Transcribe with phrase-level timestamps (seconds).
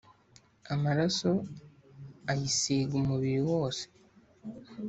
[0.73, 1.29] amaraso
[2.31, 3.83] ayisiga umubiri wose.